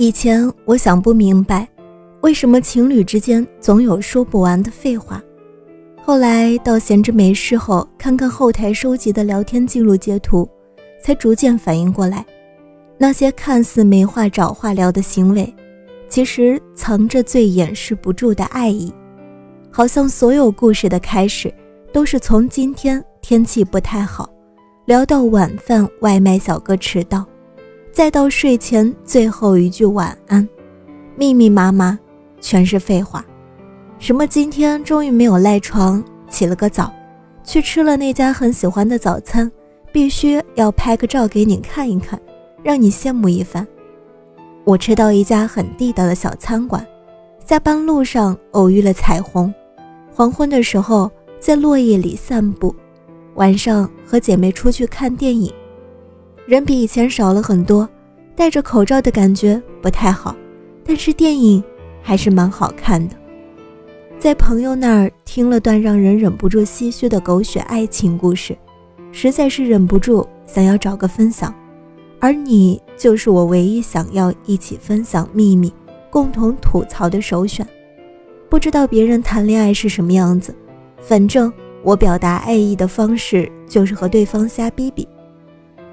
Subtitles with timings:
[0.00, 1.68] 以前我想不明白，
[2.22, 5.22] 为什么情侣之间总有说不完的废话。
[6.02, 10.48] 后来到闲着没事后，看看后台收集的聊天记录截图，
[11.04, 12.24] 才逐渐反应过来，
[12.96, 15.54] 那些看似没话找话聊的行为，
[16.08, 18.90] 其实藏着最掩饰不住的爱意。
[19.70, 21.52] 好像所有故事的开始，
[21.92, 24.26] 都是从今天天气不太好，
[24.86, 27.22] 聊到晚饭外卖小哥迟到。
[27.92, 30.48] 再到睡前最后一句晚安，
[31.16, 31.98] 密密麻麻，
[32.40, 33.24] 全是废话。
[33.98, 36.92] 什么今天终于没有赖床，起了个早，
[37.44, 39.50] 去吃了那家很喜欢的早餐，
[39.92, 42.18] 必须要拍个照给你看一看，
[42.62, 43.66] 让你羡慕一番。
[44.64, 46.86] 我吃到一家很地道的小餐馆，
[47.44, 49.52] 下班路上偶遇了彩虹，
[50.12, 52.74] 黄昏的时候在落叶里散步，
[53.34, 55.52] 晚上和姐妹出去看电影。
[56.46, 57.88] 人比以前少了很多，
[58.34, 60.34] 戴着口罩的感觉不太好，
[60.84, 61.62] 但是电影
[62.02, 63.14] 还是蛮好看的。
[64.18, 68.56] 在朋友那儿听了段让人忍不住唏嘘的狗血爱情故事，
[69.12, 71.54] 实在是忍不住想要找个分享，
[72.18, 75.72] 而你就是我唯一想要一起分享秘密、
[76.10, 77.66] 共同吐槽的首选。
[78.48, 80.54] 不知道别人谈恋爱是什么样子，
[81.00, 81.52] 反正
[81.82, 85.06] 我表达爱意的方式就是和对方瞎逼逼。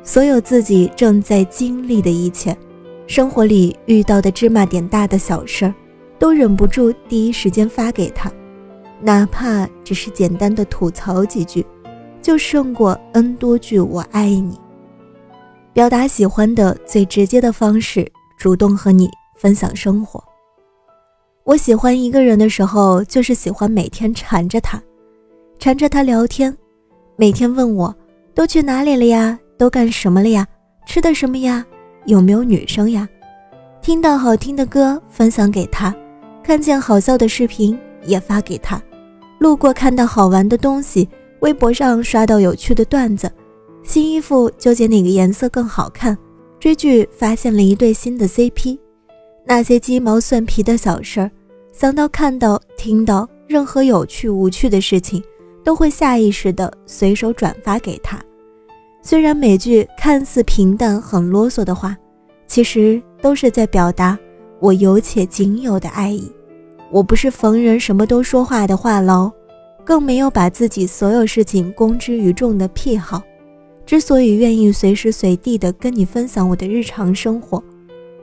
[0.08, 2.58] 所有自己正在经历的一切，
[3.08, 5.76] 生活里遇到的芝麻点大的小事儿，
[6.18, 8.32] 都忍不住第一时间发给他，
[9.02, 11.64] 哪怕只是简单的吐槽几句，
[12.22, 14.58] 就胜过 n 多句我爱你。
[15.74, 20.24] 表达喜欢的最直接的方式，主动和你分享生活。
[21.44, 24.82] 我喜欢一个人的时候，就是喜欢每天缠着他，
[25.60, 26.58] 缠着他聊天，
[27.18, 27.94] 每天问我
[28.34, 29.38] 都去哪里了呀？
[29.58, 30.48] 都干什么了呀？
[30.86, 31.66] 吃的什么呀？
[32.06, 33.08] 有没有女生呀？
[33.82, 35.96] 听到好听的歌分享给他，
[36.44, 38.82] 看见好笑的视频也发给他，
[39.40, 41.08] 路过看到好玩的东西，
[41.40, 43.32] 微博上刷到有趣的段子，
[43.84, 46.18] 新衣服纠结哪个颜色更好看，
[46.60, 48.78] 追剧发现了一对新的 CP，
[49.46, 51.32] 那些鸡毛蒜皮的小事儿，
[51.72, 55.24] 想到看到听到任何有趣无趣的事情，
[55.64, 58.20] 都会下意识的随手转发给他。
[59.10, 61.96] 虽然每句看似平淡、很啰嗦的话，
[62.46, 64.20] 其实都是在表达
[64.60, 66.30] 我有且仅有的爱意。
[66.92, 69.32] 我不是逢人什么都说话的话痨，
[69.86, 73.24] 更没有把自己所有事情公之于众的癖好。
[73.86, 77.64] 之所以愿意随时随地的跟你分享我的日常生活，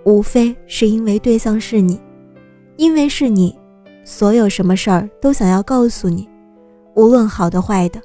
[0.04, 1.98] 无非是因为对象是你，
[2.76, 3.58] 因为是你，
[4.04, 6.28] 所有什么事儿都想要告诉你，
[6.94, 7.98] 无论好的坏的，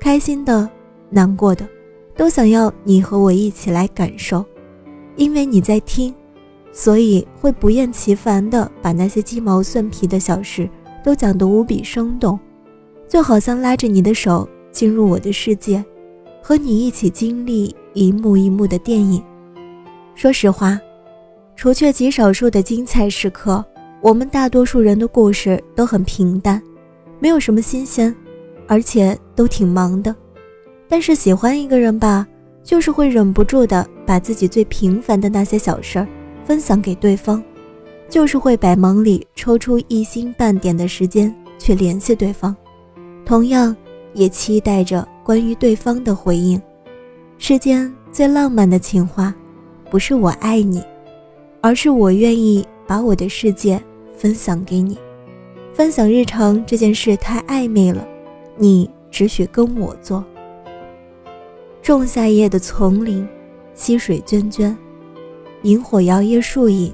[0.00, 0.66] 开心的、
[1.10, 1.68] 难过的。
[2.16, 4.44] 都想要你和我一起来感受，
[5.16, 6.14] 因为你在听，
[6.72, 10.68] 所以会不厌其烦地把那些鸡毛蒜皮的小事
[11.02, 12.38] 都讲得无比生动，
[13.08, 15.84] 就好像拉着你的手进入我的世界，
[16.42, 19.22] 和你一起经历一幕一幕的电影。
[20.14, 20.78] 说实话，
[21.56, 23.64] 除却极少数的精彩时刻，
[24.00, 26.62] 我们大多数人的故事都很平淡，
[27.18, 28.14] 没有什么新鲜，
[28.68, 30.14] 而且都挺忙的。
[30.88, 32.26] 但是喜欢一个人吧，
[32.62, 36.08] 就是会忍不住的把自己最平凡的那些小事儿
[36.44, 37.42] 分享给对方，
[38.08, 42.54] 就是会百忙里抽出一星半点的时间去联系对方，
[43.24, 43.74] 同样
[44.12, 46.60] 也期待着关于对方的回应。
[47.38, 49.34] 世间最浪漫的情话，
[49.90, 50.82] 不是我爱你，
[51.60, 53.82] 而是我愿意把我的世界
[54.16, 54.96] 分享给你。
[55.72, 58.06] 分享日常这件事太暧昧了，
[58.56, 60.24] 你只许跟我做。
[61.84, 63.28] 仲夏夜的丛林，
[63.74, 64.74] 溪水涓涓，
[65.64, 66.90] 萤火摇曳树影。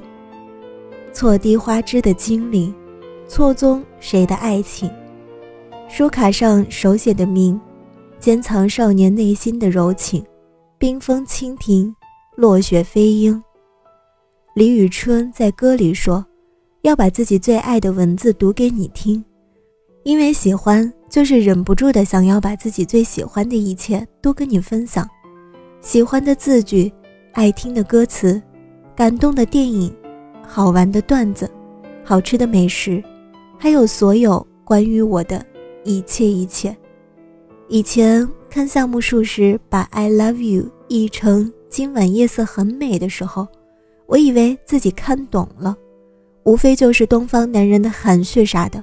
[1.13, 2.75] 错滴花枝的精灵，
[3.29, 4.91] 错综谁的爱情？
[5.89, 7.59] 书卡上手写的名，
[8.19, 10.25] 兼藏少年内心的柔情。
[10.77, 11.95] 冰封蜻蜓，
[12.35, 13.41] 落雪飞鹰。
[14.57, 16.27] 李宇春在歌里说
[16.83, 19.25] ：“要把自己最爱的文字读给你听，
[20.03, 25.05] 因为喜欢。”就是忍不住的想要把自己最喜欢的一切都跟你分享，
[25.81, 26.89] 喜欢的字句，
[27.33, 28.41] 爱听的歌词、
[28.95, 29.93] 感动的电影、
[30.41, 31.51] 好玩的段子、
[32.05, 33.03] 好吃的美食，
[33.59, 35.45] 还有所有关于我的
[35.83, 36.75] 一切一切。
[37.67, 43.49] 以前看夏目漱石把 "I love you" 译成“今晚夜色很美”的时候，
[44.07, 45.77] 我以为自己看懂了，
[46.45, 48.81] 无非就是东方男人的含蓄啥的。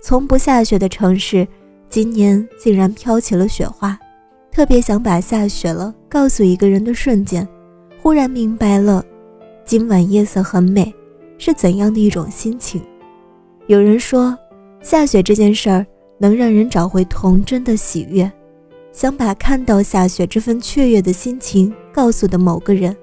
[0.00, 1.46] 从不下雪的城市，
[1.88, 3.98] 今年竟然飘起了雪花。
[4.50, 7.46] 特别想把下雪了告诉一个人的瞬间，
[8.02, 9.04] 忽然明白了，
[9.64, 10.92] 今晚夜色很美，
[11.38, 12.82] 是怎样的一种心情。
[13.66, 14.36] 有人说，
[14.80, 15.86] 下雪这件事儿。
[16.22, 18.30] 能让人找回童真的喜悦，
[18.92, 22.94] 想把看到下雪这份雀跃的心情告诉的某个人，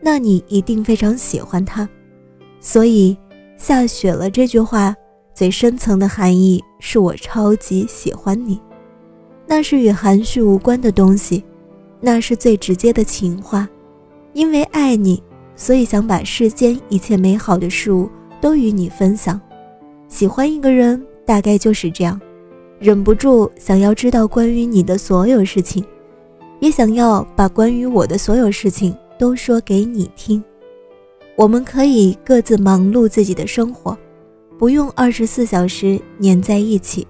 [0.00, 1.88] 那你一定非常喜欢他。
[2.60, 3.18] 所以，
[3.56, 4.94] 下雪了这句话
[5.34, 8.60] 最深层的含义是我超级喜欢你，
[9.46, 11.44] 那是与含蓄无关的东西，
[12.00, 13.68] 那是最直接的情话。
[14.32, 15.22] 因为爱你，
[15.56, 18.08] 所以想把世间一切美好的事物
[18.40, 19.40] 都与你分享。
[20.08, 22.20] 喜欢一个人，大概就是这样。
[22.78, 25.84] 忍不住想要知道关于你的所有事情，
[26.60, 30.42] 也想要把关于我的所有事情都说给你听。
[31.36, 33.96] 我们可以各自忙碌自己的生活，
[34.60, 37.06] 不用二十四小时黏在一起，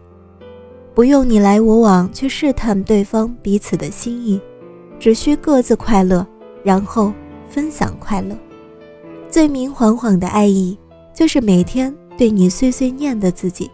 [0.94, 4.40] 不用你来我往去试探对方彼此的心意，
[5.00, 6.24] 只需各自快乐，
[6.62, 7.12] 然后
[7.48, 8.38] 分享快乐。
[9.28, 10.78] 最明晃晃的爱意，
[11.12, 13.68] 就是每天对你碎碎念的自己。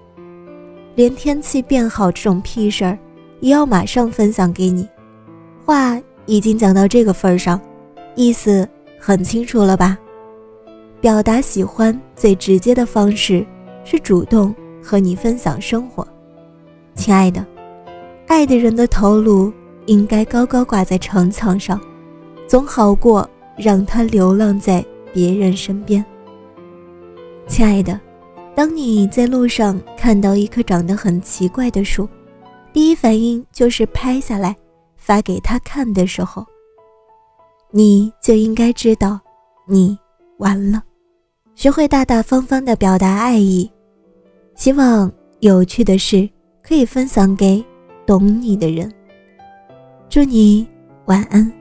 [0.95, 2.99] 连天气变好这种屁事儿，
[3.41, 4.89] 也要马上分享给你。
[5.67, 7.61] 话已经讲到这个份儿上，
[8.15, 8.67] 意思
[8.99, 9.99] 很清楚了吧？
[10.99, 13.47] 表达喜欢最直接的方式
[13.87, 16.07] 是主动和你分享生活，
[16.95, 17.47] 亲爱的，
[18.27, 19.51] 爱的人的头颅
[19.87, 21.81] 应该高高挂在城墙上，
[22.47, 24.85] 总好过让他流浪在
[25.15, 26.05] 别人身边。
[27.47, 27.99] 亲爱的。
[28.57, 32.09] 当你在路上看到一棵长得很奇怪的树，
[32.73, 34.57] 第一反应就是拍下来
[34.97, 36.43] 发给他看的时候，
[37.71, 39.21] 你就应该知道，
[39.69, 39.99] 你
[40.39, 40.83] 完了。
[41.55, 43.71] 学会大大方方的表达爱意，
[44.57, 46.29] 希望有趣的事
[46.63, 47.65] 可以分享给
[48.07, 48.93] 懂你的人。
[50.09, 50.67] 祝你
[51.05, 51.53] 晚安，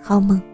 [0.00, 0.51] 好梦。